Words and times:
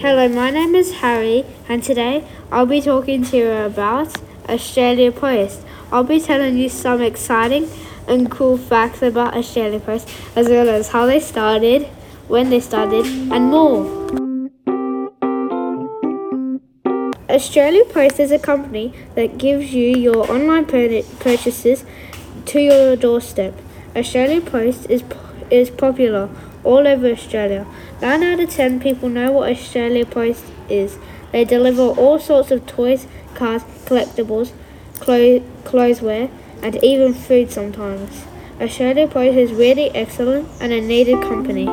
Hello, 0.00 0.26
my 0.28 0.48
name 0.48 0.74
is 0.74 0.92
Harry, 1.02 1.44
and 1.68 1.82
today 1.82 2.24
I'll 2.50 2.64
be 2.64 2.80
talking 2.80 3.22
to 3.22 3.36
you 3.36 3.50
about 3.50 4.16
Australia 4.48 5.12
Post. 5.12 5.60
I'll 5.92 6.04
be 6.04 6.18
telling 6.18 6.56
you 6.56 6.70
some 6.70 7.02
exciting 7.02 7.68
and 8.08 8.30
cool 8.30 8.56
facts 8.56 9.02
about 9.02 9.36
Australia 9.36 9.78
Post, 9.78 10.08
as 10.34 10.48
well 10.48 10.70
as 10.70 10.88
how 10.88 11.04
they 11.04 11.20
started, 11.20 11.82
when 12.28 12.48
they 12.48 12.60
started, 12.60 13.04
and 13.04 13.50
more. 13.50 13.84
Australia 17.28 17.84
Post 17.84 18.18
is 18.20 18.30
a 18.30 18.38
company 18.38 18.94
that 19.16 19.36
gives 19.36 19.74
you 19.74 19.88
your 19.88 20.32
online 20.32 20.64
purchases 20.64 21.84
to 22.46 22.58
your 22.58 22.96
doorstep. 22.96 23.52
Australia 23.94 24.40
Post 24.40 24.88
is 24.88 25.04
is 25.50 25.68
popular 25.68 26.30
all 26.64 26.86
over 26.86 27.08
Australia. 27.08 27.66
9 28.00 28.22
out 28.22 28.40
of 28.40 28.50
10 28.50 28.80
people 28.80 29.08
know 29.08 29.32
what 29.32 29.50
Australia 29.50 30.06
Post 30.06 30.44
is. 30.68 30.98
They 31.32 31.44
deliver 31.44 31.82
all 31.82 32.18
sorts 32.18 32.50
of 32.50 32.66
toys, 32.66 33.06
cars, 33.34 33.62
collectibles, 33.84 34.52
clo- 34.98 35.40
clotheswear, 35.64 36.30
and 36.62 36.82
even 36.84 37.14
food 37.14 37.50
sometimes. 37.50 38.24
Australia 38.60 39.06
Post 39.06 39.36
is 39.36 39.52
really 39.52 39.90
excellent 39.90 40.48
and 40.60 40.72
a 40.72 40.80
needed 40.80 41.20
company. 41.22 41.68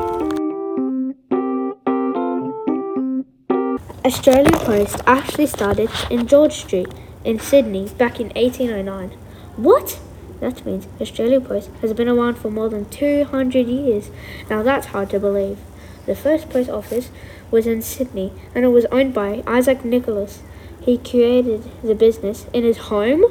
Australia 4.04 4.52
Post 4.52 5.02
actually 5.06 5.46
started 5.46 5.90
in 6.10 6.26
George 6.26 6.54
Street 6.54 6.88
in 7.24 7.38
Sydney 7.38 7.90
back 7.98 8.18
in 8.18 8.28
1809. 8.28 9.10
What? 9.56 10.00
That 10.40 10.64
means 10.64 10.86
Australia 11.00 11.40
Post 11.40 11.70
has 11.80 11.92
been 11.92 12.08
around 12.08 12.36
for 12.36 12.48
more 12.50 12.68
than 12.68 12.88
200 12.88 13.66
years. 13.66 14.10
Now 14.48 14.62
that's 14.62 14.86
hard 14.88 15.10
to 15.10 15.18
believe. 15.18 15.58
The 16.06 16.14
first 16.14 16.48
post 16.48 16.70
office 16.70 17.10
was 17.50 17.66
in 17.66 17.82
Sydney 17.82 18.32
and 18.54 18.64
it 18.64 18.68
was 18.68 18.86
owned 18.86 19.12
by 19.12 19.42
Isaac 19.46 19.84
Nicholas. 19.84 20.42
He 20.80 20.96
created 20.96 21.64
the 21.82 21.94
business 21.94 22.46
in 22.52 22.64
his 22.64 22.78
home. 22.78 23.24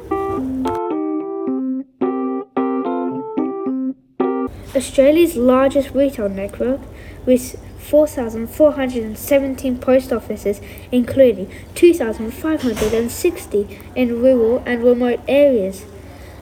Australia's 4.76 5.34
largest 5.34 5.94
retail 5.94 6.28
network 6.28 6.80
with 7.26 7.58
4,417 7.80 9.78
post 9.78 10.12
offices, 10.12 10.60
including 10.92 11.50
2,560 11.74 13.78
in 13.96 14.22
rural 14.22 14.62
and 14.66 14.84
remote 14.84 15.20
areas. 15.26 15.84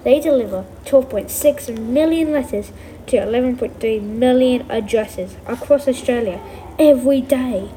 They 0.04 0.20
deliver 0.20 0.64
12.6 0.84 1.78
million 1.78 2.32
letters 2.32 2.72
to 3.08 3.16
11.3 3.16 4.02
million 4.02 4.70
addresses 4.70 5.36
across 5.46 5.88
Australia 5.88 6.40
every 6.78 7.20
day. 7.20 7.70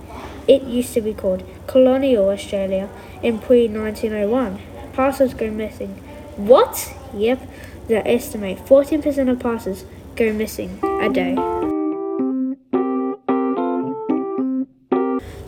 It 0.47 0.63
used 0.63 0.93
to 0.93 1.01
be 1.01 1.13
called 1.13 1.43
Colonial 1.67 2.29
Australia 2.29 2.89
in 3.21 3.39
pre 3.39 3.67
1901. 3.67 4.59
Parcels 4.93 5.33
go 5.33 5.51
missing. 5.51 5.89
What? 6.35 6.93
Yep, 7.13 7.47
they 7.87 7.97
estimate 7.97 8.57
14% 8.59 9.29
of 9.29 9.39
parcels 9.39 9.85
go 10.15 10.33
missing 10.33 10.79
a 10.83 11.09
day. 11.09 11.78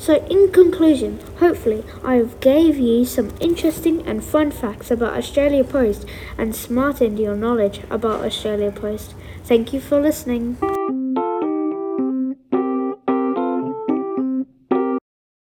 So 0.02 0.16
in 0.32 0.52
conclusion, 0.52 1.20
hopefully 1.38 1.84
I 2.04 2.16
have 2.16 2.40
gave 2.40 2.80
you 2.80 3.06
some 3.06 3.36
interesting 3.40 4.02
and 4.08 4.24
fun 4.24 4.50
facts 4.50 4.90
about 4.90 5.16
Australia 5.16 5.64
Post 5.64 6.08
and 6.40 6.56
smartened 6.56 7.20
your 7.20 7.36
knowledge 7.36 7.82
about 7.88 8.26
Australia 8.26 8.72
Post. 8.72 9.14
Thank 9.44 9.74
you 9.74 9.80
for 9.80 10.02
listening. 10.02 10.58